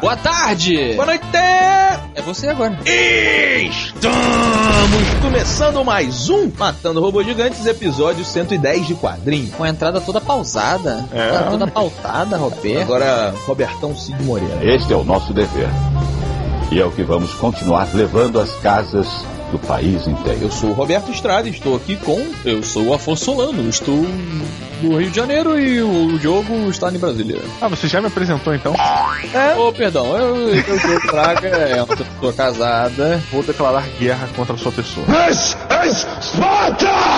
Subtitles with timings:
[0.00, 0.94] Boa tarde!
[0.94, 1.24] Boa noite!
[1.34, 2.78] É você agora.
[2.84, 4.14] Estamos
[5.20, 9.50] começando mais um Matando Robôs Gigantes, episódio 110 de quadrinho.
[9.52, 11.04] Com a entrada toda pausada.
[11.12, 11.30] É.
[11.30, 12.82] Tá toda pautada, Roberto.
[12.82, 14.58] Agora, Robertão Cid Moreira.
[14.62, 15.68] Este é o nosso dever.
[16.70, 19.08] E é o que vamos continuar levando às casas
[19.50, 20.38] do país inteiro.
[20.42, 22.26] Eu sou o Roberto Estrada e estou aqui com.
[22.44, 24.06] Eu sou o Afonso Solano, estou
[24.82, 27.40] no Rio de Janeiro e o jogo está em Brasília.
[27.60, 28.74] Ah, você já me apresentou então?
[29.58, 33.22] Oh, perdão, eu, eu sou o Traga, é uma pessoa casada.
[33.30, 35.06] Vou declarar guerra contra a sua pessoa.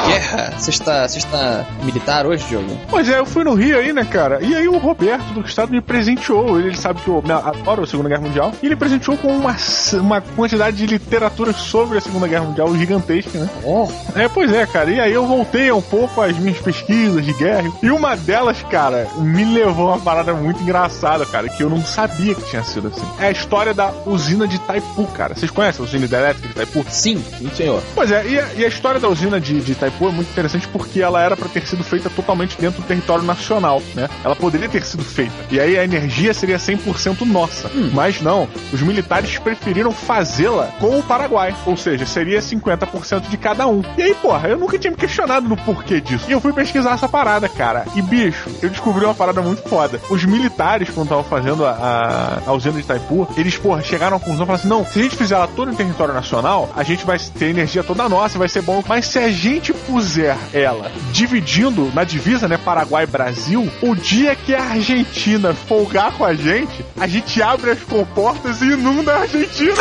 [0.06, 0.54] Guerra!
[0.56, 2.78] Você está, você está militar hoje, Diogo?
[2.88, 4.38] Pois é, eu fui no Rio aí, né, cara?
[4.42, 6.58] E aí o Roberto do Estado me presenteou.
[6.58, 8.52] Ele, ele sabe que eu adoro a Segunda Guerra Mundial.
[8.62, 9.56] E ele presenteou com uma,
[9.94, 13.48] uma quantidade de literatura sobre a Segunda Guerra Mundial gigantesca, né?
[13.64, 14.90] Oh, É, pois é, cara.
[14.90, 17.70] E aí eu voltei um pouco às minhas pesquisas de guerra.
[17.82, 21.84] E uma delas, cara, me levou a uma parada muito engraçada, cara, que eu não
[21.84, 23.06] sabia que tinha sido assim.
[23.18, 25.34] É a história da usina de Itaipu, cara.
[25.34, 26.84] Vocês conhecem a usina elétrica de Itaipu?
[26.88, 27.22] sim.
[27.38, 27.82] Sim, senhor.
[27.94, 31.00] Pois é, e e a história da usina de, de Itaipu é muito interessante porque
[31.00, 34.06] ela era para ter sido feita totalmente dentro do território nacional, né?
[34.22, 35.32] Ela poderia ter sido feita.
[35.50, 37.70] E aí a energia seria 100% nossa.
[37.94, 41.56] Mas não, os militares preferiram fazê-la com o Paraguai.
[41.64, 43.82] Ou seja, seria 50% de cada um.
[43.96, 46.26] E aí, porra, eu nunca tinha me questionado no porquê disso.
[46.28, 47.86] E eu fui pesquisar essa parada, cara.
[47.96, 49.98] E bicho, eu descobri uma parada muito foda.
[50.10, 54.20] Os militares, quando estavam fazendo a, a, a usina de Itaipu, eles, porra, chegaram à
[54.20, 56.82] conclusão e falaram assim: não, se a gente fizer ela toda em território nacional, a
[56.82, 58.82] gente vai ter energia toda nossa, vai ser bom.
[58.86, 64.62] Mas se a gente puser ela dividindo na divisa, né, Paraguai-Brasil, o dia que a
[64.62, 69.74] Argentina folgar com a gente, a gente abre as comportas e inunda a Argentina.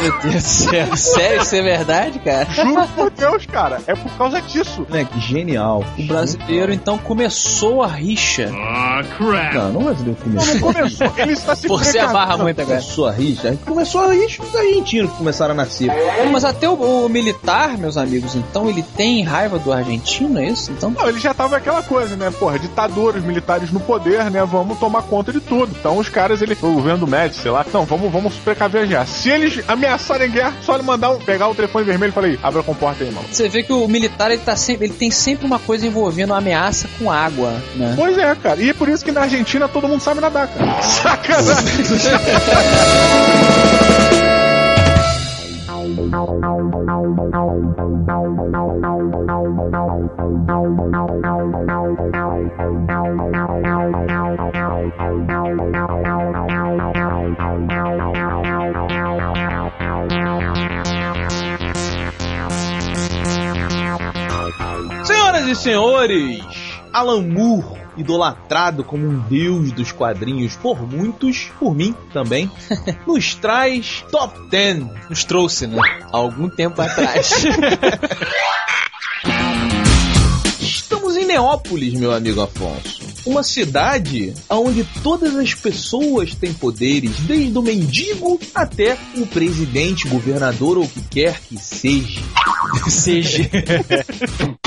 [0.00, 0.96] Meu Deus do céu.
[0.96, 2.46] Sério, isso é verdade, cara?
[2.50, 3.80] Juro por Deus, cara.
[3.86, 4.86] É por causa disso.
[4.88, 5.84] Né, que genial.
[5.98, 8.50] O brasileiro, então, começou a rixa.
[9.54, 10.54] Não, não brasileiro começou.
[10.54, 11.12] Não começou.
[11.16, 12.80] Ele está se Você abarra muito agora.
[12.80, 13.58] Começou a rixa.
[13.64, 15.90] Começou a rixa os argentinos que começaram a nascer.
[16.30, 20.72] Mas até o, o militar, meus amigos, então, ele tem raiva do argentino, é isso?
[20.72, 22.30] Então, Não, ele já tava aquela coisa, né?
[22.30, 24.44] Porra, ditadores, militares no poder, né?
[24.44, 25.72] Vamos tomar conta de tudo.
[25.78, 29.06] Então os caras, ele, o governo do Médici, sei lá, não, vamos, vamos precaver já.
[29.06, 32.38] Se eles ameaçarem guerra, só ele mandar um, pegar o telefone vermelho e falar aí,
[32.42, 33.26] abre a comporta aí, mano.
[33.30, 36.38] você vê que o militar, ele, tá sempre, ele tem sempre uma coisa envolvendo uma
[36.38, 37.94] ameaça com água, né?
[37.96, 38.60] Pois é, cara.
[38.60, 40.82] E é por isso que na Argentina todo mundo sabe nadar, cara.
[40.82, 41.84] Sacanagem.
[65.04, 66.44] Senhoras e senhores,
[66.92, 72.50] Alan Moore, idolatrado como um deus dos quadrinhos por muitos, por mim também,
[73.06, 74.84] nos traz Top 10.
[75.08, 75.80] Nos trouxe, né?
[76.12, 77.44] Há algum tempo atrás.
[80.60, 83.02] Estamos em Neópolis, meu amigo Afonso.
[83.26, 90.78] Uma cidade onde todas as pessoas têm poderes, desde o mendigo até o presidente, governador
[90.78, 92.20] ou o que quer que seja.
[92.88, 93.48] Seja.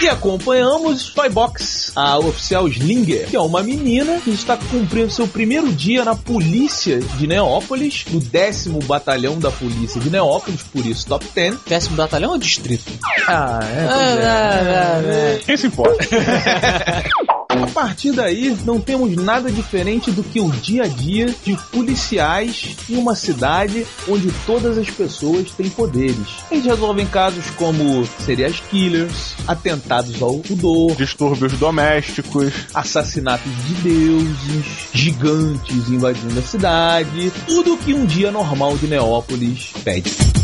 [0.00, 5.72] E acompanhamos Toybox, a oficial Slinger, que é uma menina que está cumprindo seu primeiro
[5.72, 11.26] dia na polícia de Neópolis, no décimo batalhão da polícia de Neópolis, por isso top
[11.34, 11.56] 10.
[11.66, 12.92] Décimo batalhão ou distrito?
[13.26, 15.40] Ah, é.
[15.44, 15.98] Quem se importa?
[17.62, 22.76] A partir daí, não temos nada diferente do que o dia a dia de policiais
[22.88, 26.28] em uma cidade onde todas as pessoas têm poderes.
[26.50, 32.52] Eles resolvem casos como serial killers, atentados ao pudor, Distúrbios domésticos.
[32.72, 40.37] assassinatos de deuses, gigantes invadindo a cidade, tudo que um dia normal de Neópolis pede.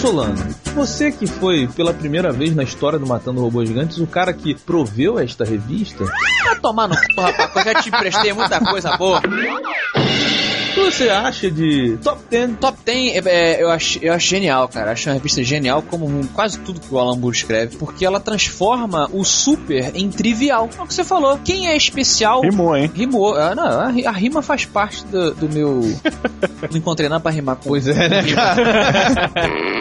[0.00, 0.34] Solano,
[0.74, 4.54] você que foi pela primeira vez na história do Matando Robôs Gigantes, o cara que
[4.54, 6.06] proveu esta revista,
[6.44, 7.54] Vai tomar no cu, rapaz.
[7.54, 9.20] Eu já te emprestei muita coisa boa.
[9.20, 12.56] o que você acha de Top 10?
[12.58, 14.92] Top 10 é, é, eu, acho, eu acho genial, cara.
[14.92, 19.08] Acho uma revista genial, como quase tudo que o Alan Moore escreve, porque ela transforma
[19.12, 20.68] o super em trivial.
[20.78, 21.38] É o que você falou.
[21.44, 22.40] Quem é especial.
[22.40, 22.90] Rimou, hein?
[22.94, 23.36] Rimou.
[23.36, 25.82] Ah, não, a rima faz parte do, do meu.
[26.70, 29.30] não encontrei nada pra rimar com Pois é, né, cara?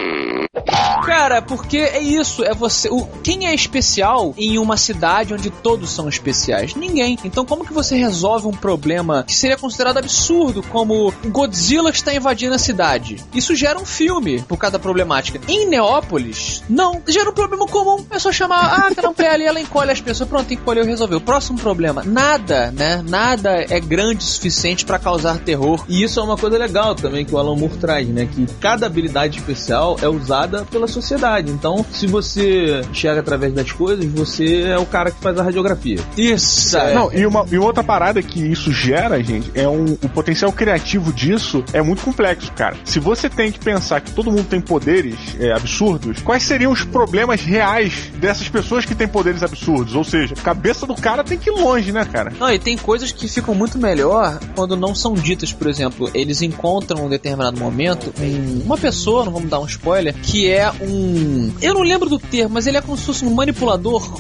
[1.10, 2.88] Cara, porque é isso, é você.
[2.88, 6.76] O, quem é especial em uma cidade onde todos são especiais?
[6.76, 7.18] Ninguém.
[7.24, 12.54] Então, como que você resolve um problema que seria considerado absurdo, como Godzilla está invadindo
[12.54, 13.18] a cidade?
[13.34, 15.42] Isso gera um filme por causa da problemática.
[15.48, 18.06] Em Neópolis, não, gera um problema comum.
[18.12, 20.30] É só chamar, ah, aquela mulher ali, ela encolhe as pessoas.
[20.30, 21.20] Pronto, encolheu, resolveu.
[21.20, 23.04] Próximo problema, nada, né?
[23.04, 25.84] Nada é grande o suficiente pra causar terror.
[25.90, 28.30] E isso é uma coisa legal também que o Alan Moore traz, né?
[28.32, 31.52] Que cada habilidade especial é usada pela sociedade.
[31.52, 36.00] Então, se você enxerga através das coisas, você é o cara que faz a radiografia.
[36.18, 36.78] Isso.
[36.78, 36.94] É.
[36.94, 39.86] Não, e uma, e outra parada que isso gera, gente, é um.
[40.04, 42.76] O potencial criativo disso é muito complexo, cara.
[42.86, 46.84] Se você tem que pensar que todo mundo tem poderes é, absurdos, quais seriam os
[46.84, 49.96] problemas reais dessas pessoas que têm poderes absurdos?
[49.96, 52.32] Ou seja, a cabeça do cara tem que ir longe, né, cara?
[52.40, 56.42] Não, e tem coisas que ficam muito melhor quando não são ditas, por exemplo, eles
[56.42, 60.72] encontram em um determinado momento um- uma pessoa, não vamos dar um spoiler, que é
[60.82, 61.52] um.
[61.62, 64.20] Eu não lembro do termo, mas ele é como se fosse um manipulador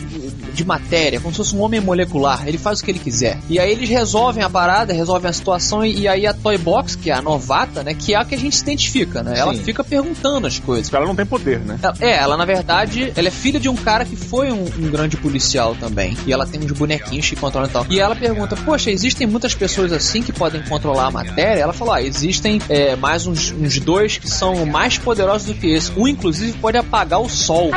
[0.60, 2.46] de matéria, como se fosse um homem molecular.
[2.48, 3.38] Ele faz o que ele quiser.
[3.50, 6.96] E aí eles resolvem a parada, resolvem a situação, e, e aí a Toy Box,
[6.98, 9.40] que é a novata, né, que é a que a gente se identifica, né?
[9.40, 9.64] Ela Sim.
[9.64, 10.94] fica perguntando as coisas.
[10.94, 11.80] Ela não tem poder, né?
[11.82, 14.90] Ela- É, ela na verdade, ela é filha de um cara que foi um, um
[14.92, 16.18] grande policial também.
[16.28, 17.86] E ela tem uns bonequinhos que controlam e tal.
[17.90, 21.62] E ela pergunta: Poxa, existem muitas pessoas assim que podem controlar a matéria?
[21.62, 25.68] Ela falou: Ah, existem é, mais uns, uns dois que são mais poderosos do que
[25.68, 25.92] esse.
[25.98, 27.70] Um, inclusive, pode apagar o sol.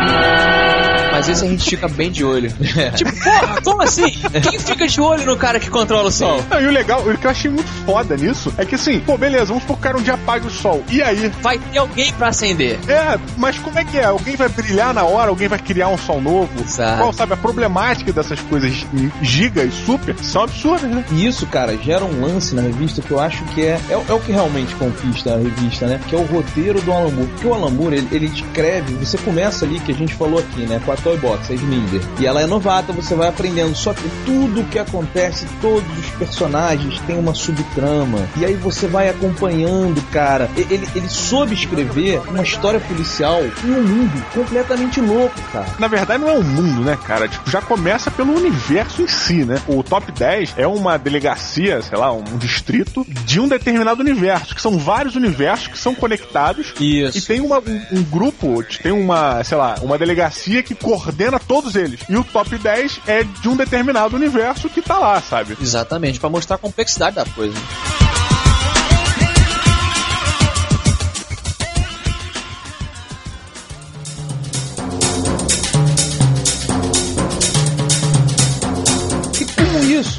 [1.23, 2.51] Mas esse a gente fica bem de olho.
[2.97, 4.11] tipo, porra, como assim?
[4.43, 6.43] Quem fica de olho no cara que controla o sol?
[6.51, 9.17] Não, e o legal, o que eu achei muito foda nisso é que assim, pô,
[9.17, 10.83] beleza, vamos supor que o cara um dia apague o sol.
[10.91, 11.29] E aí?
[11.41, 12.79] Vai ter alguém pra acender.
[12.89, 14.05] É, mas como é que é?
[14.05, 15.29] Alguém vai brilhar na hora?
[15.31, 16.51] Alguém vai criar um sol novo?
[16.61, 16.99] Exato.
[17.01, 18.85] Qual, sabe, a problemática dessas coisas
[19.23, 21.05] giga e super são absurdas, né?
[21.13, 24.05] E isso, cara, gera um lance na revista que eu acho que é, é, o-
[24.09, 26.01] é o que realmente conquista a revista, né?
[26.09, 27.29] Que é o roteiro do Alan Moore.
[27.31, 30.63] Porque o Alan Moore, ele, ele escreve, você começa ali, que a gente falou aqui,
[30.63, 30.81] né?
[30.85, 32.01] Com a Toy Box, a Slinder.
[32.19, 33.75] E ela é novata, você vai aprendendo.
[33.77, 38.27] Só que tudo que acontece, todos os personagens têm uma subtrama.
[38.37, 40.49] E aí você vai acompanhando, cara.
[40.57, 45.67] Ele, ele soube escrever uma história policial em um mundo completamente louco, cara.
[45.79, 47.29] Na verdade, não é um mundo, né, cara?
[47.29, 49.61] Tipo, já começa pelo universo em si, né?
[49.67, 54.63] O top 10 é uma delegacia, sei lá, um distrito de um determinado universo, que
[54.63, 56.73] são vários universos que são conectados.
[56.81, 57.19] Isso.
[57.19, 61.75] E tem uma- um, um grupo, tem uma, sei lá, uma delegacia que coordena todos
[61.75, 62.01] eles.
[62.09, 65.57] E o top 10 é de um determinado universo que tá lá, sabe?
[65.61, 67.57] Exatamente, pra mostrar a complexidade da coisa.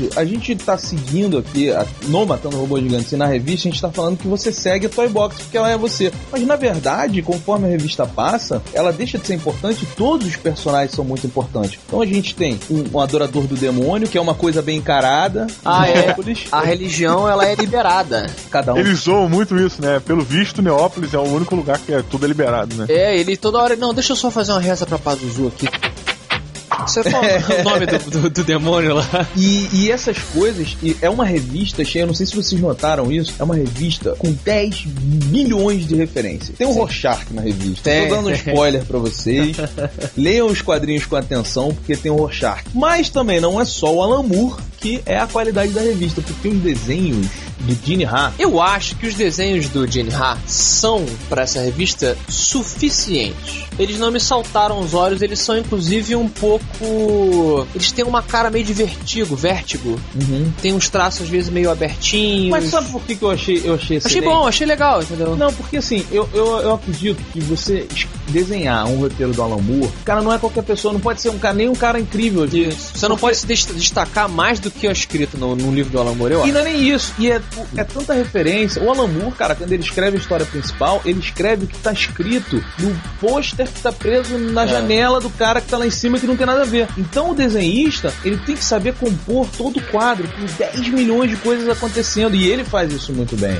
[0.05, 3.71] Isso, a gente tá seguindo aqui, a- no Matando Robô Gigantes e na revista, a
[3.71, 6.11] gente tá falando que você segue a Toy Box, porque ela é você.
[6.31, 10.35] Mas na verdade, conforme a revista passa, ela deixa de ser importante e todos os
[10.35, 11.79] personagens são muito importantes.
[11.87, 15.47] Então a gente tem um, um adorador do demônio, que é uma coisa bem encarada.
[15.63, 16.03] Ah, é?
[16.07, 18.29] Neópolis, A religião, ela é liberada.
[18.49, 18.77] Cada um.
[18.77, 19.99] Eles zoam muito isso, né?
[20.05, 22.85] Pelo visto, Neópolis é o único lugar que é tudo liberado, né?
[22.89, 23.75] É, ele toda hora.
[23.75, 25.67] Não, deixa eu só fazer uma reza pra Pazuzu aqui.
[26.87, 27.25] Você fala
[27.59, 29.27] o nome do, do- do demônio lá.
[29.35, 33.33] E, e essas coisas, e é uma revista cheia, não sei se vocês notaram isso,
[33.39, 34.85] é uma revista com 10
[35.31, 36.57] milhões de referências.
[36.57, 37.83] Tem um Rorschach na revista.
[37.89, 39.55] Tem, Tô dando um spoiler pra vocês.
[40.17, 42.63] Leiam os quadrinhos com atenção, porque tem o Rorschach.
[42.73, 46.49] Mas também não é só o Alan Moore que é a qualidade da revista, porque
[46.49, 47.25] os desenhos
[47.63, 52.17] do Gene Ha Eu acho que os desenhos do Gene Ha são, pra essa revista,
[52.27, 53.63] suficientes.
[53.79, 57.67] Eles não me saltaram os olhos, eles são inclusive um pouco.
[57.73, 59.99] Eles têm uma cara meio de vertigo, vértigo.
[60.61, 62.49] Tem uns traços às vezes meio abertinhos.
[62.51, 64.23] Mas sabe por que, que eu achei eu achei Achei excelente?
[64.25, 65.35] bom, achei legal, entendeu?
[65.35, 69.57] Não, porque assim, eu, eu, eu acredito que você es- desenhar um roteiro do Alan
[69.61, 71.99] Moore, o cara não é qualquer pessoa, não pode ser um cara, nem um cara
[71.99, 72.45] incrível.
[72.45, 72.91] Isso.
[72.95, 75.99] Você não pode se dest- destacar mais do que é escrito no, no livro do
[75.99, 76.53] Alan Moore, eu E acho.
[76.53, 77.41] não é nem isso, e é,
[77.77, 78.81] é tanta referência.
[78.83, 81.91] O Alan Moore, cara, quando ele escreve a história principal, ele escreve o que tá
[81.91, 84.67] escrito no pôster que tá preso na É.
[84.67, 86.87] janela do cara que tá lá em cima que não tem nada a ver.
[86.97, 91.37] Então o desenhista, ele tem que saber compor todo o quadro com 10 milhões de
[91.37, 93.57] coisas acontecendo, e ele faz isso muito bem.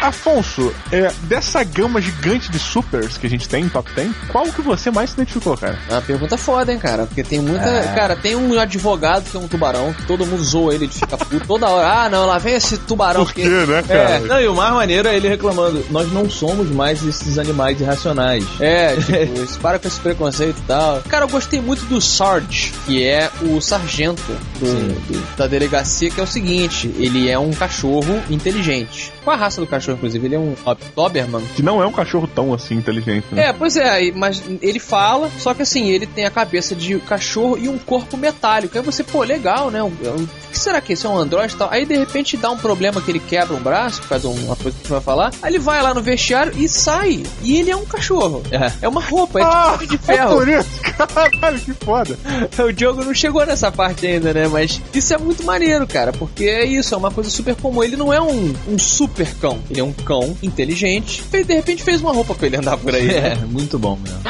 [0.00, 4.62] Afonso, é, dessa gama gigante de supers que a gente tem, top 10, qual que
[4.62, 5.78] você mais se identificou, cara?
[5.88, 7.06] É uma pergunta foda, hein, cara?
[7.06, 7.64] Porque tem muita.
[7.94, 11.16] Cara, tem um advogado que é um tubarão, que todo mundo zoa ele, ele fica
[11.18, 11.86] puto toda hora.
[12.04, 13.24] Ah, não, lá vem esse tubarão.
[13.24, 14.00] Por quê, porque- né, cara?
[14.00, 17.80] É, não, e o mais maneiro é ele reclamando: nós não somos mais esses animais
[17.80, 18.44] irracionais.
[18.58, 21.02] É, tipo, isso, para com esse preconceito e tal.
[21.08, 24.22] Cara, eu gostei muito do Sarge, que é o sargento
[24.58, 29.12] do- do- da delegacia, que é o seguinte: ele é um cachorro inteligente.
[29.22, 30.26] Qual a raça do cachorro, inclusive?
[30.26, 30.54] Ele é um
[30.96, 31.42] Doberman.
[31.56, 33.46] Que não é um cachorro tão assim inteligente, né?
[33.48, 37.58] É, pois é, mas ele fala, só que assim, ele tem a cabeça de cachorro
[37.58, 38.76] e um corpo metálico.
[38.76, 39.82] Aí você, pô, legal, né?
[39.82, 41.68] O o que será que isso é um androide e tal?
[41.70, 44.56] Aí de repente dá um problema que ele quebra um braço, por causa de uma
[44.56, 45.32] coisa que a gente vai falar.
[45.42, 47.22] Aí ele vai lá no vestiário e sai.
[47.42, 48.42] E ele é um cachorro.
[48.50, 48.72] É.
[48.82, 50.36] É uma roupa, é Ah, tipo de é ferro.
[50.38, 50.68] por isso,
[51.40, 52.18] caralho, que foda.
[52.58, 54.48] O Diogo não chegou nessa parte ainda, né?
[54.48, 57.82] Mas isso é muito maneiro, cara, porque é isso, é uma coisa super comum.
[57.82, 61.22] Ele não é um, um super cão, ele é um cão inteligente.
[61.32, 63.08] Ele de repente fez uma roupa pra ele andar por aí.
[63.10, 63.46] É, né?
[63.48, 64.20] muito bom mesmo.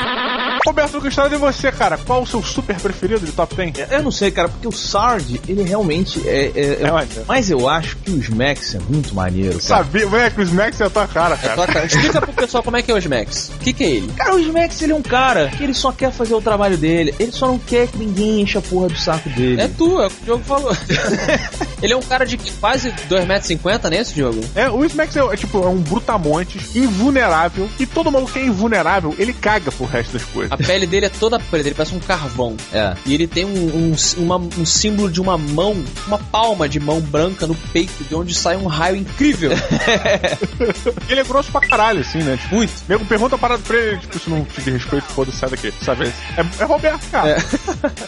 [0.66, 1.96] Roberto, eu gostaria de você, cara.
[1.98, 3.90] Qual o seu super preferido de top 10?
[3.90, 6.50] Eu não sei, cara, porque o Sarge, ele realmente é.
[6.54, 7.24] é- é- É maneiro.
[7.26, 9.62] mas eu acho que o Smax é muito maneiro, cara.
[9.62, 11.54] Sabia, velho, que o Smax é a tua cara, É cara.
[11.54, 11.86] tua cara.
[11.86, 13.50] Explica pro pessoal como é que é o Smax.
[13.56, 14.12] O que, que é ele?
[14.12, 17.14] Cara, o Smax, ele é um cara que ele só quer fazer o trabalho dele.
[17.18, 19.60] Ele só não quer que ninguém encha a porra do saco dele.
[19.62, 20.76] É tu, é o que o Diogo falou.
[21.82, 24.40] ele é um cara de quase 2,50m, né, esse Diogo?
[24.54, 28.44] É, o Smax é, é, tipo, é um brutamontes, invulnerável, e todo maluco que é
[28.44, 30.49] invulnerável, ele caga pro resto das coisas.
[30.50, 32.56] A pele dele é toda preta, ele parece um carvão.
[32.72, 32.94] É.
[33.06, 33.50] E ele tem um,
[33.92, 35.76] um, uma- um símbolo de uma mão,
[36.06, 39.50] uma palma de mão branca no peito, de onde sai um raio incrível.
[41.08, 42.36] Ele é grosso pra caralho, assim, né?
[42.36, 42.72] Tipo, Muito.
[42.88, 45.72] nego pergunta a parada pra ele, tipo, se não te de respeito, foda-se, sai daqui,
[45.82, 46.06] sabe?
[46.36, 47.36] É, é Roberto, cara.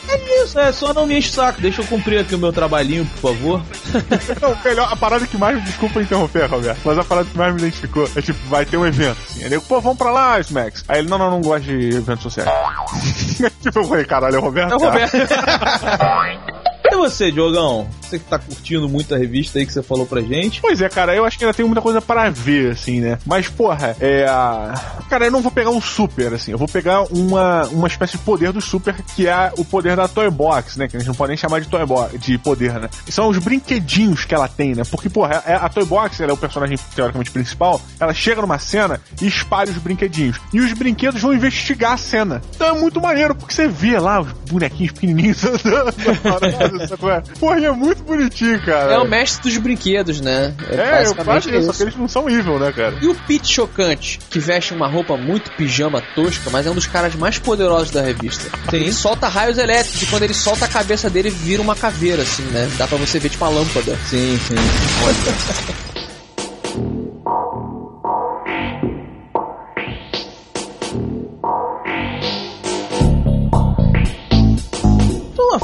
[0.08, 0.42] É.
[0.44, 1.60] Isso, é só não me enche o saco.
[1.60, 3.62] Deixa eu cumprir aqui o meu trabalhinho, por favor.
[4.40, 7.60] Não, melhor, a parada que mais, desculpa interromper, Roberto, mas a parada que mais me
[7.60, 9.44] identificou é tipo, vai ter um evento, assim.
[9.44, 10.84] Aí nego, pô, vamos pra lá, Smax.
[10.88, 13.52] Aí ele, não, não, não gosto de eventos sociais.
[13.60, 14.72] tipo, eu falei, caralho, é o Roberto?
[14.72, 14.78] É o.
[14.78, 15.16] Roberto.
[17.02, 17.88] E você, Diogão?
[18.00, 20.60] Você que tá curtindo muito a revista aí que você falou pra gente.
[20.60, 23.18] Pois é, cara, eu acho que ainda tem muita coisa para ver, assim, né?
[23.26, 24.24] Mas, porra, é.
[24.28, 28.12] a- Cara, eu não vou pegar um super, assim, eu vou pegar uma, uma espécie
[28.12, 30.86] de poder do super, que é o poder da Toy Box, né?
[30.88, 32.88] Que a gente não pode nem chamar de Toy Box, de poder, né?
[33.06, 34.82] E são os brinquedinhos que ela tem, né?
[34.90, 38.58] Porque, porra, é- a Toy Box, ela é o personagem teoricamente principal, ela chega numa
[38.58, 40.38] cena e espalha os brinquedinhos.
[40.52, 42.40] E os brinquedos vão investigar a cena.
[42.54, 45.92] Então é muito maneiro, porque você vê lá os bonequinhos pequenininhos andando,
[46.96, 47.22] qual é?
[47.38, 48.92] Porra, é muito bonitinho, cara.
[48.92, 50.54] É o mestre dos brinquedos, né?
[50.70, 52.96] É, eu faço isso, só que eles não são evil, né, cara?
[53.00, 56.86] E o Pete Chocante, que veste uma roupa muito pijama tosca, mas é um dos
[56.86, 58.50] caras mais poderosos da revista.
[58.72, 62.42] Ele solta raios elétricos e quando ele solta a cabeça dele vira uma caveira, assim,
[62.44, 62.70] né?
[62.76, 63.96] Dá pra você ver tipo uma lâmpada.
[64.08, 64.54] Sim, sim.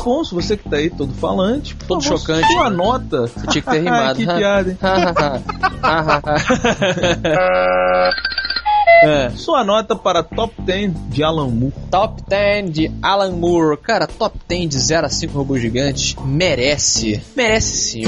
[0.09, 2.51] Afonso, você que tá aí todo falante, Todo favor, chocante.
[2.51, 3.27] Sua nota.
[3.27, 4.19] Você tinha que ter rimado.
[4.19, 4.79] que piada, hein?
[9.01, 9.31] É.
[9.31, 11.73] Sua nota para Top 10 de Alan Moore.
[11.89, 13.77] Top 10 de Alan Moore.
[13.77, 16.17] Cara, top 10 de 0 a 5 robôs gigantes.
[16.25, 17.23] Merece.
[17.37, 18.03] Merece sim.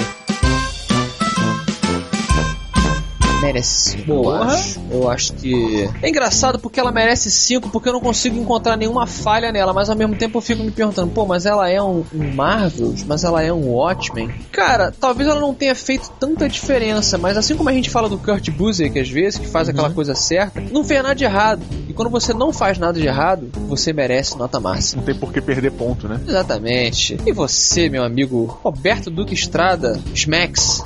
[3.50, 4.04] Merece sim.
[4.06, 4.44] Eu Porra.
[4.44, 4.80] acho.
[4.90, 5.90] Eu acho que.
[6.02, 9.90] É engraçado porque ela merece 5, porque eu não consigo encontrar nenhuma falha nela, mas
[9.90, 13.24] ao mesmo tempo eu fico me perguntando, pô, mas ela é um, um Marvels, mas
[13.24, 14.30] ela é um Watchmen.
[14.52, 18.18] Cara, talvez ela não tenha feito tanta diferença, mas assim como a gente fala do
[18.18, 21.62] Kurt Busiek às vezes, que faz aquela coisa certa, não fez nada de errado.
[22.00, 25.02] Quando você não faz nada de errado, você merece nota máxima.
[25.02, 26.18] Não tem por que perder ponto, né?
[26.26, 27.18] Exatamente.
[27.26, 30.82] E você, meu amigo Roberto Duque Estrada, Schmex.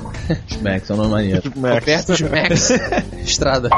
[0.61, 1.49] Max, é um nome maneiro.
[1.55, 2.69] Roberto Schmex
[3.23, 3.69] Estrada.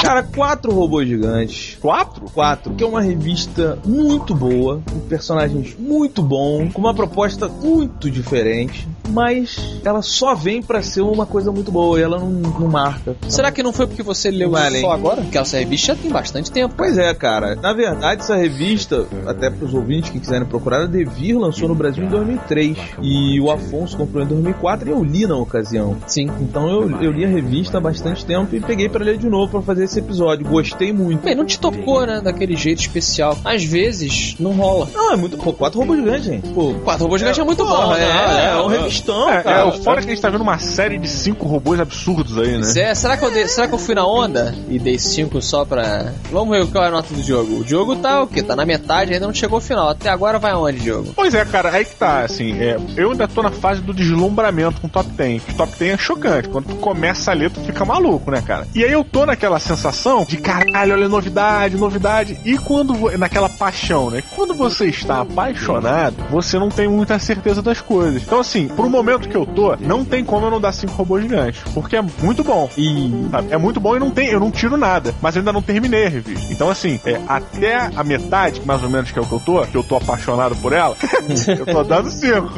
[0.00, 1.76] Cara, quatro robôs gigantes.
[1.78, 2.24] Quatro?
[2.30, 8.10] Quatro, que é uma revista muito boa, com personagens muito bons, com uma proposta muito
[8.10, 12.68] diferente, mas ela só vem pra ser uma coisa muito boa e ela não, não
[12.68, 13.16] marca.
[13.28, 15.22] Será que não foi porque você leu Vale, só agora?
[15.22, 16.74] Porque essa revista já tem bastante tempo.
[16.76, 17.56] Pois é, cara.
[17.56, 22.04] Na verdade, essa revista, até pros ouvintes que quiserem procurar, a Devir lançou no Brasil
[22.04, 22.76] em 2003.
[23.02, 25.96] E o Afonso comprou em 2004 e eu li na ocasião.
[26.06, 26.30] Sim.
[26.40, 29.50] Então eu, eu li a revista há bastante tempo e peguei pra ler de novo
[29.50, 30.46] pra fazer esse episódio.
[30.46, 31.22] Gostei muito.
[31.22, 32.20] Bem, não te tocou, né?
[32.20, 33.36] Daquele jeito especial.
[33.44, 34.88] Às vezes, não rola.
[34.92, 35.36] Não, é muito.
[35.36, 36.48] Pô, quatro robôs gigantes, gente.
[36.48, 38.46] Pô, Quatro robôs gigantes é muito porra, bom, é, né?
[38.46, 39.60] é, um é, estão, É, cara.
[39.60, 42.56] é, o fora que a gente tá vendo uma série de cinco robôs absurdos aí,
[42.58, 42.62] né?
[42.64, 45.64] Zé, será que, eu dei- será que eu fui na onda e dei 5 só
[45.64, 46.12] pra.
[46.30, 47.60] Vamos ver qual é a nota do jogo.
[47.60, 48.42] O jogo tá o quê?
[48.42, 49.88] Tá na metade, ainda não chegou ao final.
[49.88, 51.12] Até agora vai aonde, jogo?
[51.14, 54.80] Pois é, cara, aí que tá, assim, é, eu ainda tô na fase do deslumbramento
[54.80, 55.42] com o top 10.
[55.50, 56.48] O top 10 é chocante.
[56.48, 58.66] Quando tu começa a ler, tu fica maluco, né, cara?
[58.74, 62.38] E aí eu tô naquela sensação de caralho, olha, novidade, novidade.
[62.44, 62.96] E quando.
[63.18, 64.22] Naquela paixão, né?
[64.34, 68.22] Quando você está apaixonado, você não tem muita certeza das coisas.
[68.22, 71.22] Então, assim, pro momento que eu tô, não tem como eu não dar cinco robôs
[71.22, 71.62] gigantes.
[71.72, 72.68] Porque é muito bom.
[72.76, 75.14] E sabe, é muito bom e não tem, eu não tiro nada.
[75.20, 76.52] Mas eu ainda não terminei a revista.
[76.52, 79.62] Então, assim, é, até a metade, mais ou menos, que é o que eu tô,
[79.62, 80.96] que eu tô apaixonado por ela,
[81.48, 82.52] eu tô dando cinco.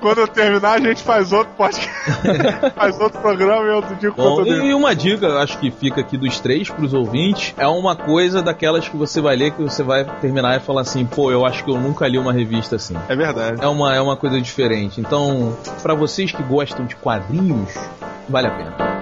[0.00, 1.90] Quando eu terminar, a gente faz outro podcast.
[2.74, 6.16] faz outro programa e outro dia com outro e uma dica, acho que fica aqui
[6.16, 10.04] dos três pros ouvintes, é uma coisa daquelas que você vai ler que você vai
[10.20, 12.96] terminar e falar assim, pô, eu acho que eu nunca li uma revista assim.
[13.08, 13.62] É verdade.
[13.62, 15.00] É uma, é uma coisa diferente.
[15.00, 15.35] Então,
[15.82, 17.74] pra vocês que gostam de quadrinhos,
[18.28, 18.95] vale a pena.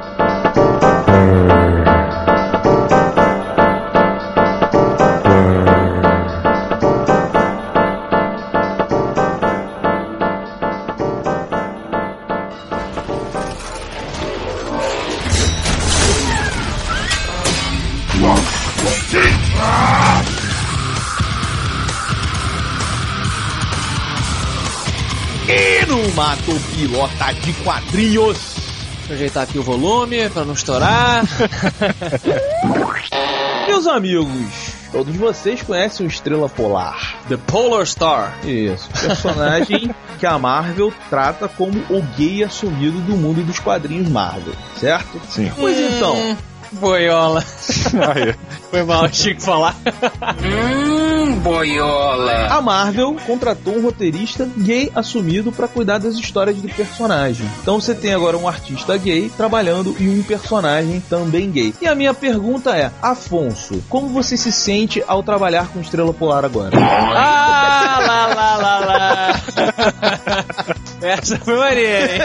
[26.47, 28.39] No Mato Pilota de Quadrinhos.
[28.99, 31.25] Deixa eu ajeitar aqui o volume pra não estourar.
[33.67, 34.29] Meus amigos,
[34.93, 37.17] todos vocês conhecem o Estrela Polar.
[37.29, 38.39] The Polar Star.
[38.47, 44.55] Isso, personagem que a Marvel trata como o gay assumido do mundo dos quadrinhos Marvel,
[44.79, 45.21] certo?
[45.29, 45.51] Sim.
[45.59, 46.37] Pois então, Hum,
[46.75, 47.45] Boiola.
[48.15, 48.35] Aí.
[48.71, 49.77] Foi mal, tinha que falar.
[52.51, 57.47] a Marvel contratou um roteirista gay assumido para cuidar das histórias do personagem.
[57.63, 61.75] Então você tem agora um artista gay trabalhando em um personagem também gay.
[61.81, 66.45] E a minha pergunta é, Afonso, como você se sente ao trabalhar com Estrela Polar
[66.45, 66.71] agora?
[66.77, 69.41] Ah, lá, lá, lá, lá.
[71.03, 72.21] Essa foi maneira, hein?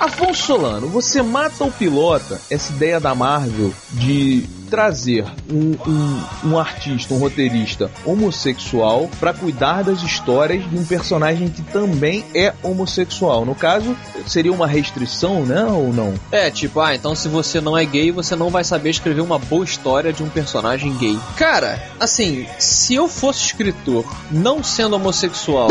[0.00, 6.58] Afonso Solano, você mata ou pilota essa ideia da Marvel de trazer um, um, um
[6.58, 13.44] artista, um roteirista homossexual para cuidar das histórias de um personagem que também é homossexual.
[13.44, 15.64] No caso, seria uma restrição, né?
[15.64, 16.14] Ou não?
[16.30, 19.38] É, tipo, ah, então se você não é gay, você não vai saber escrever uma
[19.38, 21.18] boa história de um personagem gay.
[21.36, 25.68] Cara, assim, se eu fosse escritor, não sendo homossexual,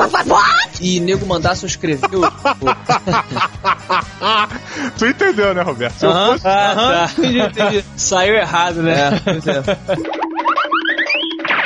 [0.81, 2.21] e nego mandasse eu escrever o.
[4.97, 5.99] tu entendeu, né, Roberto?
[5.99, 7.85] Se eu fosse- aham, entendi, entendi.
[7.95, 8.88] Saiu errado, né?
[8.89, 10.29] É, pois é.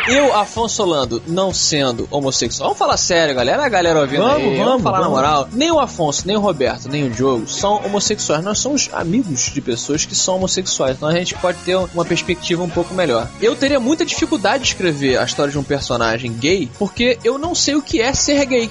[0.08, 4.58] Eu, Afonso Solando, não sendo homossexual, vamos falar sério, galera, a galera ouvindo Vamos, aí,
[4.58, 5.14] vamos, falar vamos.
[5.14, 5.50] na moral.
[5.54, 8.44] Nem o Afonso, nem o Roberto, nem o Diogo são homossexuais.
[8.44, 12.62] Nós somos amigos de pessoas que são homossexuais, então a gente pode ter uma perspectiva
[12.62, 13.30] um pouco melhor.
[13.42, 17.56] Eu teria muita dificuldade de escrever a história de um personagem gay, porque eu não
[17.56, 18.70] sei o que é ser gay.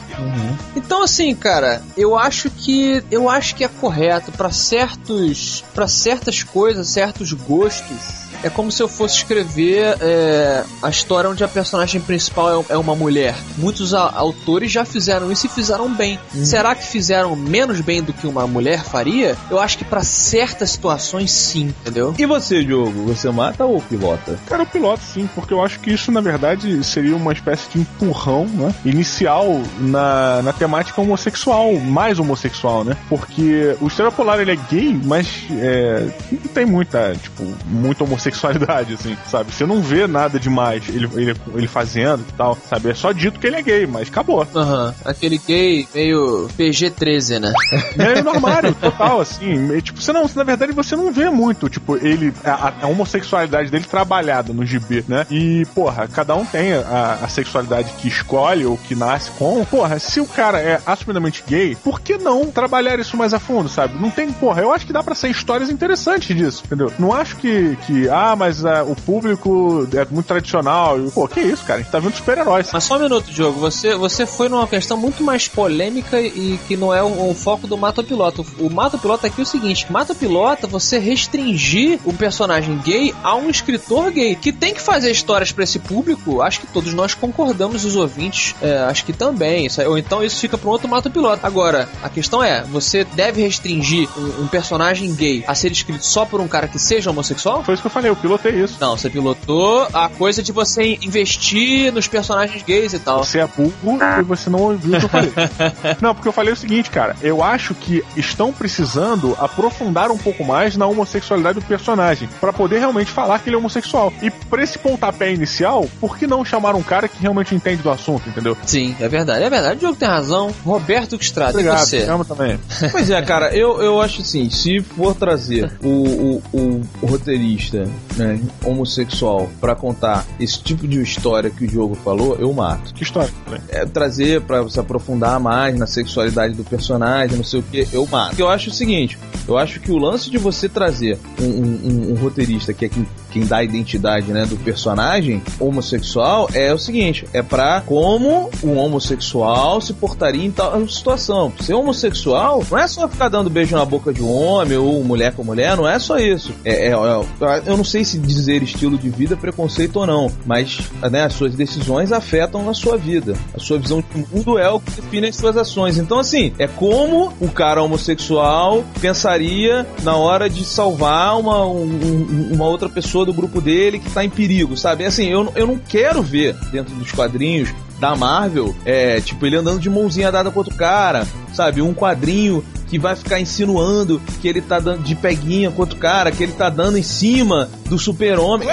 [0.77, 6.43] Então assim, cara, eu acho que eu acho que é correto para certos para certas
[6.43, 8.22] coisas, certos gostos.
[8.43, 12.77] É como se eu fosse escrever é, a história onde a personagem principal é, é
[12.77, 13.35] uma mulher.
[13.57, 16.19] Muitos a- autores já fizeram isso e fizeram bem.
[16.33, 19.37] Será que fizeram menos bem do que uma mulher faria?
[19.51, 22.15] Eu acho que para certas situações sim, entendeu?
[22.19, 23.05] E você, Diogo?
[23.07, 24.39] Você mata ou pilota?
[24.47, 27.81] Cara, eu piloto sim, porque eu acho que isso, na verdade, seria uma espécie de
[27.81, 28.75] empurrão, né?
[28.85, 32.97] Inicial na, na temática homossexual, mais homossexual, né?
[33.09, 38.95] Porque o Estrela Polar, ele é gay, mas é, não tem muita, tipo, muita homossexualidade,
[38.95, 39.53] assim, sabe?
[39.53, 42.91] Você não vê nada demais ele, ele, ele fazendo e tal, sabe?
[42.91, 44.47] É só dito que ele é gay, mas acabou.
[44.55, 47.53] Aham, aquele gay meio PG-13, né?
[47.99, 49.75] É no armário, total, assim.
[49.75, 53.71] E, tipo, você não, na verdade, você não vê muito, tipo, ele, a, a homossexualidade
[53.71, 55.27] dele trabalhada no GB, né?
[55.31, 59.65] E, porra, cada um tem a, a sexualidade que escolhe ou que nasce com.
[59.65, 63.69] Porra, se o cara é assumidamente gay, por que não trabalhar isso mais a fundo,
[63.69, 64.01] sabe?
[64.01, 66.93] Não tem, porra, eu acho que dá pra ser histórias interessantes disso, entendeu?
[66.99, 71.01] Não acho que, que ah, mas ah, o público é muito tradicional.
[71.01, 71.81] E, pô, que isso, cara?
[71.81, 72.69] A gente tá vendo super-heróis.
[72.73, 73.59] Mas só um minuto, Diogo.
[73.61, 77.67] Você, você foi numa questão muito mais polêmica e que não é o, o foco
[77.67, 78.43] do Mata Pilota.
[78.43, 83.15] O, o Mata Pilota aqui é o seguinte: Mata Pilota, você restringir um personagem gay
[83.23, 86.41] a um escritor gay que tem que fazer histórias pra esse público.
[86.43, 89.67] Acho que todos nós concordamos, os ouvintes, é, acho que também.
[89.67, 91.47] Isso ou então isso fica para outro Mata Pilota.
[91.47, 96.25] Agora, a questão é: você deve restringir um, um personagem gay a ser escrito só
[96.25, 97.65] por um cara que seja homossexual?
[97.65, 98.12] Foi isso que eu falei.
[98.13, 98.77] Eu pilotei isso.
[98.81, 103.25] Não, você pilotou a coisa de você investir nos personagens gays e tal.
[103.25, 105.33] Você é burro e você não ouviu o que eu falei.
[106.01, 107.17] não, porque eu falei o seguinte, cara.
[107.23, 112.79] Eu acho que estão precisando aprofundar um pouco mais na homossexualidade do personagem para poder
[112.79, 114.13] realmente falar que ele é homossexual.
[114.23, 117.91] E pra esse pontapé inicial, por que não chamar um cara que realmente entende do
[117.91, 118.57] assunto, entendeu?
[118.65, 119.77] Sim, é verdade, é verdade.
[119.77, 120.53] O Diogo tem razão.
[120.65, 122.05] Roberto Estrada, e Obrigado, você?
[122.07, 122.59] chama também.
[122.91, 126.83] Pois é, cara, eu, eu acho assim, se for trazer o, o- o
[127.23, 132.93] roteirista né, homossexual pra contar esse tipo de história que o jogo falou, eu mato.
[132.93, 133.31] Que história?
[133.49, 133.61] né?
[133.69, 138.07] É, trazer pra se aprofundar mais na sexualidade do personagem, não sei o que, eu
[138.07, 138.35] mato.
[138.39, 142.13] Eu acho o seguinte, eu acho que o lance de você trazer um, um- um-
[142.13, 146.79] um roteirista que é quem, quem dá a identidade né, do personagem homossexual é o
[146.79, 151.53] seguinte, é pra como um homossexual se portaria em tal situação.
[151.61, 155.33] Ser homossexual não é só ficar dando beijo na boca de um homem ou mulher
[155.35, 156.53] com mulher, não é só isso.
[156.65, 160.31] É, é- é- eu não sei se dizer estilo de vida é preconceito ou não,
[160.47, 160.79] mas
[161.11, 163.35] né, as suas decisões afetam a sua vida.
[163.55, 165.99] A sua visão de mundo é o que define as suas ações.
[165.99, 172.51] Então, assim, é como o cara homossexual pensaria na hora de salvar uma, um- um-
[172.55, 175.05] uma outra pessoa do grupo dele que tá em perigo, sabe?
[175.05, 177.71] Assim, eu, eu não quero ver dentro dos quadrinhos
[178.01, 181.81] da Marvel, é, tipo, ele andando de mãozinha dada com outro cara, sabe?
[181.81, 186.31] Um quadrinho que vai ficar insinuando que ele tá dando de peguinha com outro cara,
[186.31, 188.69] que ele tá dando em cima do super-homem.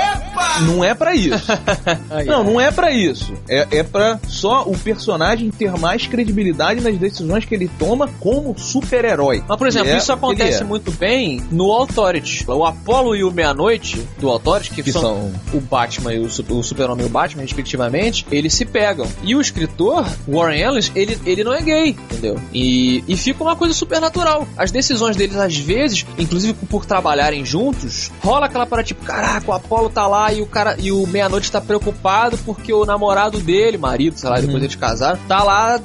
[0.66, 1.30] Não é pra isso.
[2.26, 3.34] Não, não é pra isso.
[3.48, 8.58] É, é para só o personagem ter mais credibilidade nas decisões que ele toma como
[8.58, 9.44] super-herói.
[9.48, 10.66] Mas, por exemplo, é isso acontece é.
[10.66, 12.46] muito bem no Authority.
[12.48, 16.26] O Apollo e o Meia-Noite do Authority, que, Que são, são- o Batman e o,
[16.26, 19.08] o Super-Homem e o Batman, respectivamente, eles se pegam.
[19.24, 22.40] E o escritor, Warren Ellis, ele, ele não é gay, entendeu?
[22.54, 24.48] E, e fica uma coisa super natural.
[24.58, 29.54] As decisões deles, às vezes, inclusive por trabalharem juntos, rola aquela parada tipo, caraca, o
[29.54, 33.78] Apollo tá lá e o cara e o Meia-Noite tá preocupado porque o namorado dele,
[33.78, 35.80] marido, sei lá, depois eles casaram, tá lá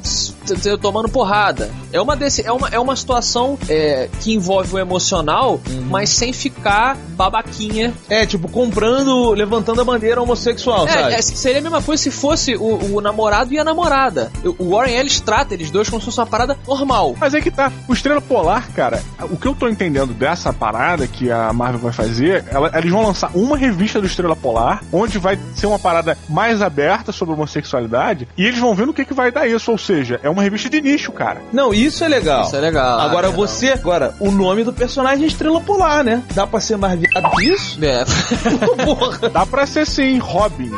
[0.81, 1.71] tomando porrada.
[1.93, 6.33] É uma, desse, é uma, é uma situação é, que envolve o emocional, mas sem
[6.33, 7.93] ficar babaquinha.
[8.11, 11.13] É, tipo, comprando, levantando a bandeira homossexual, sabe?
[11.15, 14.31] É, é, seria a mesma coisa se fosse o, o namorado e a namorada.
[14.59, 17.15] O Warren Ellis trata eles dois como se fosse uma parada normal.
[17.19, 17.73] Mas é que tá.
[17.89, 21.93] O Estrela Polar, cara, o que eu tô entendendo dessa parada que a Marvel vai
[21.93, 24.54] fazer, ela- eles vão lançar uma revista do Estrela Polar,
[24.93, 29.05] onde vai ser uma parada mais aberta sobre homossexualidade, e eles vão ver no que,
[29.05, 29.71] que vai dar isso.
[29.71, 31.43] Ou seja, é uma revista de nicho, cara.
[31.53, 32.45] Não, isso é legal.
[32.45, 33.01] Isso é legal.
[33.01, 36.23] Agora é você, agora, o nome do personagem é Estrela Polar, né?
[36.35, 37.79] Dá pra ser mais viado que isso?
[37.85, 38.05] É.
[38.85, 39.29] Porra.
[39.29, 40.71] Dá pra ser sim, Robin.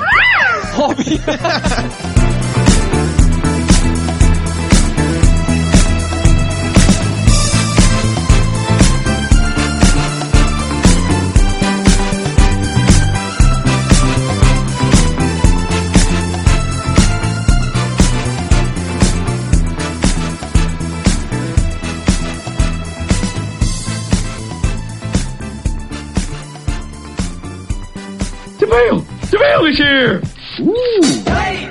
[0.75, 1.21] Robin.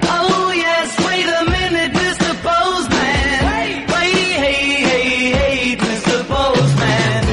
[0.07, 2.33] Oh yes, wait a minute, Mr.
[2.41, 3.45] Postman.
[3.45, 6.23] Wait, hey, hey, hey, Mr.
[6.25, 7.25] Postman.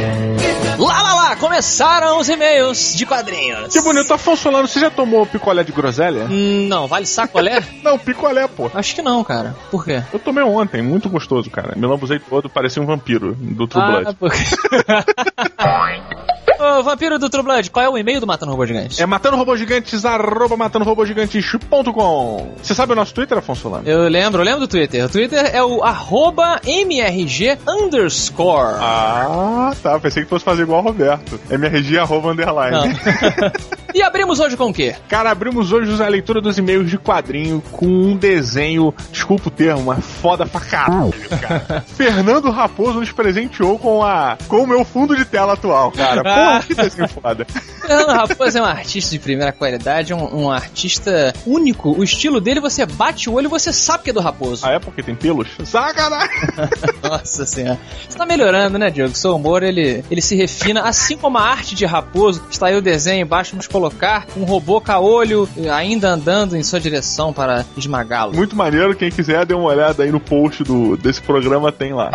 [0.78, 3.72] lá, lá, lá, começaram os e-mails de quadrinhos.
[3.72, 6.26] Que bonito, Afonso Solano, você já tomou picolé de groselha?
[6.30, 7.62] Hum, Não, vale sacolé?
[7.84, 8.68] Não, picolé, pô.
[8.74, 9.54] Acho que não, cara.
[9.70, 10.02] Por quê?
[10.12, 11.74] Eu tomei ontem, muito gostoso, cara.
[11.76, 14.06] Me lambuzei todo, parecia um vampiro do True Blood.
[14.08, 14.32] Ah, por...
[16.62, 19.02] Ô, vampiro do True Blood, qual é o e-mail do Matando Robô Gigante?
[19.02, 22.52] É matando robôs gigantes, arroba matando robôs gigantes.com.
[22.62, 23.82] Você sabe o nosso Twitter, Afonso Solano?
[23.88, 25.04] Eu lembro, eu lembro do Twitter.
[25.04, 28.76] O Twitter é o arroba MRG underscore.
[28.78, 29.98] Ah, tá.
[29.98, 31.40] Pensei que fosse fazer igual o Roberto.
[31.50, 32.94] MRG arroba underline.
[33.94, 34.94] E abrimos hoje com o quê?
[35.06, 39.82] Cara, abrimos hoje a leitura dos e-mails de quadrinho com um desenho, desculpa o termo,
[39.84, 41.84] mas foda pra caralho, cara.
[41.94, 46.22] Fernando Raposo nos presenteou com a com o meu fundo de tela atual, cara.
[46.22, 47.44] Porra, que desenho foda.
[47.44, 51.90] Fernando Raposo é um artista de primeira qualidade, um, um artista único.
[51.90, 54.66] O estilo dele, você bate o olho e você sabe que é do Raposo.
[54.66, 55.48] Ah, é porque tem pelos?
[55.64, 56.30] Sacanagem!
[57.02, 57.78] Nossa senhora.
[58.08, 59.14] Você tá melhorando, né, Diogo?
[59.14, 60.82] Seu humor, ele, ele se refina.
[60.82, 64.80] Assim como a arte de Raposo, está aí o desenho, basta nos colocar um robô
[64.80, 68.34] caolho ainda andando em sua direção para esmagá-lo.
[68.34, 72.10] Muito maneiro, quem quiser dê uma olhada aí no post do, desse programa, tem lá.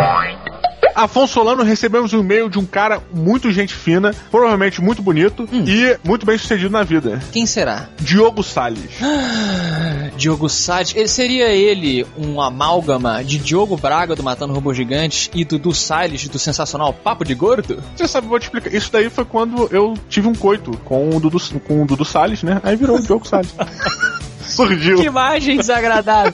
[0.98, 5.96] Afonso Solano, recebemos um e-mail de um cara muito gente fina, provavelmente muito bonito e
[6.04, 7.22] muito bem sucedido na vida.
[7.32, 7.88] Quem será?
[8.00, 8.98] Diogo Salles.
[10.18, 10.96] Diogo Salles.
[10.96, 16.28] Ele seria ele um amálgama de Diogo Braga do Matando Robô Gigante e Dudu Salles
[16.28, 17.84] do sensacional Papo de Gordo?
[17.96, 18.74] Você sabe, vou te explicar.
[18.74, 21.38] Isso daí foi quando eu tive um coito com o Dudu,
[21.68, 22.60] com o Dudu Salles, né?
[22.64, 23.54] Aí virou o Diogo Salles.
[24.48, 24.98] Surgiu.
[24.98, 26.34] Que imagem desagradável.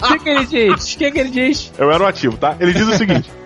[0.00, 0.94] O que, que ele diz?
[0.94, 1.72] O que, que ele diz?
[1.78, 2.54] Eu era o ativo, tá?
[2.60, 3.30] Ele diz o seguinte: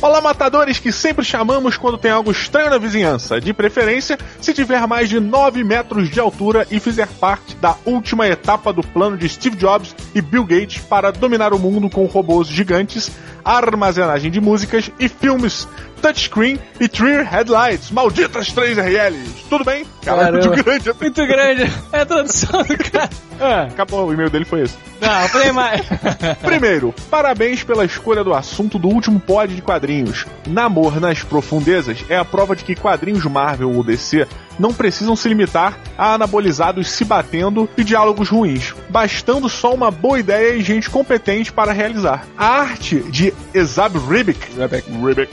[0.00, 3.40] Olá, matadores que sempre chamamos quando tem algo estranho na vizinhança.
[3.40, 8.28] De preferência, se tiver mais de 9 metros de altura e fizer parte da última
[8.28, 12.46] etapa do plano de Steve Jobs e Bill Gates para dominar o mundo com robôs
[12.46, 13.10] gigantes,
[13.44, 15.66] armazenagem de músicas e filmes,
[16.02, 17.90] touchscreen e tree headlights.
[17.90, 19.46] Malditas 3RLs.
[19.48, 19.86] Tudo bem?
[20.04, 20.48] Caralho, Caramba.
[20.48, 20.92] muito grande.
[21.00, 21.72] Muito grande.
[21.92, 23.10] É a tradução do cara.
[23.40, 24.06] É, acabou.
[24.06, 24.76] O e-mail dele foi esse.
[25.00, 25.82] Não, falei mais.
[26.42, 29.85] Primeiro, parabéns pela escolha do assunto do último pod de quadrinhos.
[30.46, 34.26] Namor nas profundezas é a prova de que quadrinhos Marvel ou DC
[34.58, 40.18] não precisam se limitar a anabolizados se batendo e diálogos ruins, bastando só uma boa
[40.18, 42.26] ideia e gente competente para realizar.
[42.36, 44.40] A arte de Ezab Ribic,
[45.04, 45.30] Ribic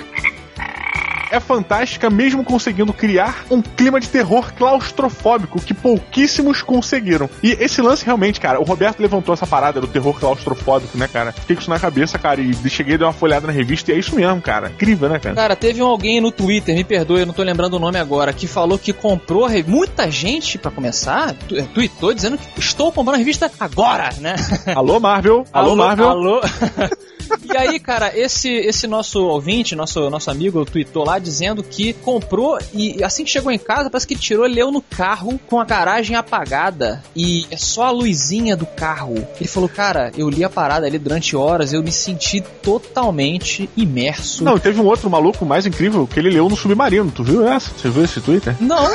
[1.34, 7.30] é fantástica mesmo conseguindo criar um clima de terror claustrofóbico que pouquíssimos conseguiram.
[7.42, 11.32] E esse lance realmente, cara, o Roberto levantou essa parada do terror claustrofóbico, né, cara?
[11.32, 13.96] Fiquei com isso na cabeça, cara, e cheguei a dar uma folhada na revista e
[13.96, 14.70] é isso mesmo, cara.
[14.70, 15.36] Incrível, né, cara?
[15.36, 18.32] Cara, teve um alguém no Twitter, me perdoe, eu não tô lembrando o nome agora,
[18.32, 22.60] que falou que comprou a rev- muita gente, pra começar, tu- eh, tweetou dizendo que
[22.60, 24.36] estou comprando a revista agora, né?
[24.76, 25.46] Alô, Marvel?
[25.52, 26.10] Alô, Marvel?
[26.10, 26.42] Alô.
[27.44, 32.58] E aí, cara, esse esse nosso ouvinte, nosso, nosso amigo, tweetou lá dizendo que comprou
[32.74, 36.16] e assim que chegou em casa, parece que tirou, leu no carro com a garagem
[36.16, 39.28] apagada e é só a luzinha do carro.
[39.40, 44.44] Ele falou, cara, eu li a parada ali durante horas, eu me senti totalmente imerso.
[44.44, 47.12] Não, teve um outro maluco mais incrível que ele leu no Submarino.
[47.12, 47.72] Tu viu essa?
[47.72, 48.56] Você viu esse Twitter?
[48.60, 48.88] Não,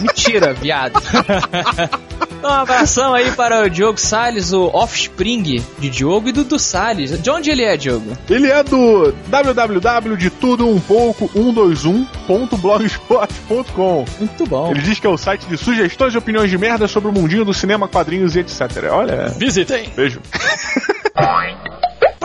[0.00, 1.00] mentira, viado.
[2.42, 6.58] Então, um abração aí para o Diogo Salles, o offspring de Diogo e do, do
[6.58, 7.22] Salles.
[7.22, 8.18] De onde ele é, Diogo?
[8.28, 14.04] Ele é do www de tudo um pouco 121.blogspot.com.
[14.18, 14.72] Muito bom.
[14.72, 17.44] Ele diz que é o site de sugestões e opiniões de merda sobre o mundinho
[17.44, 18.60] do cinema, quadrinhos e etc.
[18.90, 19.88] Olha, Visitem.
[19.94, 20.20] beijo.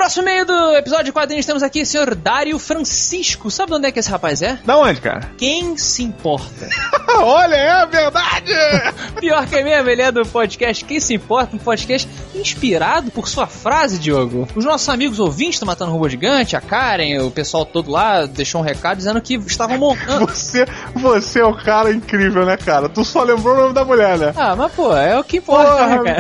[0.07, 3.51] Próximo meio do episódio de quadrinhos temos aqui o senhor Dário Francisco.
[3.51, 4.57] Sabe de onde é que esse rapaz é?
[4.63, 5.29] Da onde, cara?
[5.37, 6.69] Quem se importa?
[7.19, 8.53] Olha, é a verdade!
[9.19, 13.27] Pior que é mesmo, ele é do podcast Quem se importa, um podcast inspirado por
[13.27, 14.47] sua frase, Diogo.
[14.55, 18.61] Os nossos amigos ouvintes do Matando Robô Gigante, a Karen, o pessoal todo lá, deixou
[18.61, 20.27] um recado dizendo que estavam montando.
[20.33, 20.65] Você,
[20.95, 22.87] você é um cara incrível, né, cara?
[22.87, 24.33] Tu só lembrou o nome da mulher, né?
[24.37, 26.15] Ah, mas pô, é o que importa, Porra, né,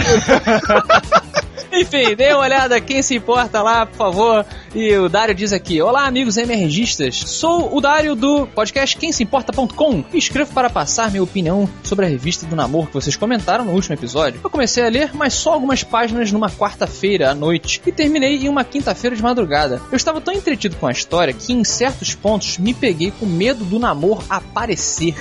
[0.59, 1.46] cara?
[1.79, 4.45] Enfim, dê uma olhada, quem se importa lá, por favor.
[4.73, 7.15] E o Dário diz aqui: Olá, amigos MRGistas.
[7.15, 12.47] Sou o Dário do podcast quemseimporta.com e escrevo para passar minha opinião sobre a revista
[12.47, 14.39] do namoro que vocês comentaram no último episódio.
[14.43, 18.49] Eu comecei a ler, mas só algumas páginas numa quarta-feira à noite e terminei em
[18.49, 19.79] uma quinta-feira de madrugada.
[19.91, 23.63] Eu estava tão entretido com a história que em certos pontos me peguei com medo
[23.63, 25.15] do namoro aparecer.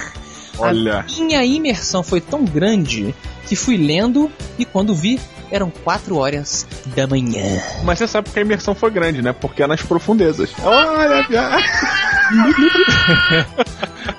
[0.59, 1.01] Olha.
[1.01, 3.14] A minha imersão foi tão grande
[3.47, 7.63] que fui lendo e quando vi eram 4 horas da manhã.
[7.85, 9.33] Mas você sabe que a imersão foi grande, né?
[9.33, 10.51] Porque é nas profundezas.
[10.63, 11.63] Olha, viado.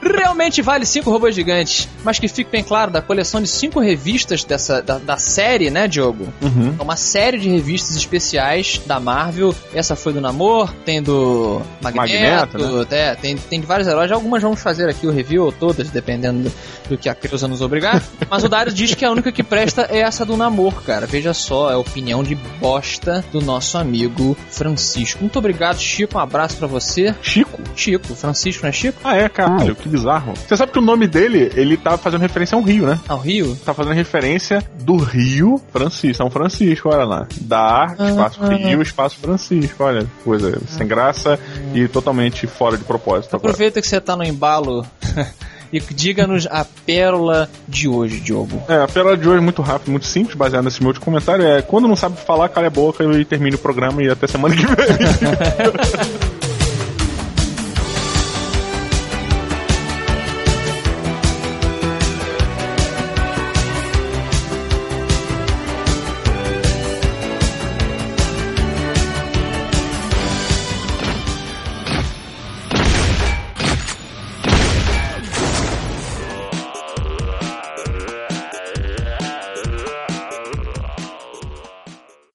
[0.01, 4.43] Realmente vale 5 robôs gigantes, mas que fique bem claro, da coleção de 5 revistas
[4.43, 6.27] dessa, da, da série, né, Diogo?
[6.41, 6.75] Uhum.
[6.77, 9.55] É uma série de revistas especiais da Marvel.
[9.73, 14.11] Essa foi do Namor, tem do Magneto, Magneto, é, tem, tem de vários heróis.
[14.11, 16.53] Algumas vamos fazer aqui o review, ou todas, dependendo do,
[16.89, 18.01] do que a Creuza nos obrigar.
[18.29, 21.07] Mas o Darius diz que a única que presta é essa do Namor, cara.
[21.17, 25.19] Veja só, é a opinião de bosta do nosso amigo Francisco.
[25.21, 26.15] Muito obrigado, Chico.
[26.15, 27.15] Um abraço pra você.
[27.23, 27.59] Chico?
[27.75, 28.99] Chico, Francisco, não é Chico?
[29.03, 30.35] Ah, é, caralho, que bizarro.
[30.35, 32.99] Você sabe que o nome dele, ele tá fazendo referência a um rio, né?
[33.07, 33.55] Ao Rio?
[33.65, 36.17] Tá fazendo referência do Rio Francisco.
[36.17, 37.27] São Francisco, olha lá.
[37.41, 39.83] Da espaço Rio, espaço Francisco.
[39.83, 41.39] Olha, coisa sem graça
[41.73, 43.35] e totalmente fora de propósito.
[43.35, 43.53] Agora.
[43.53, 44.85] Aproveita que você tá no embalo
[45.71, 48.61] e diga-nos a pérola de hoje, Diogo.
[48.67, 51.45] É, a pérola de hoje é muito rápido, muito simples, baseado nesse meu último comentário.
[51.45, 54.55] É quando não sabe falar, cala a boca e termine o programa e até semana
[54.55, 54.75] que vem.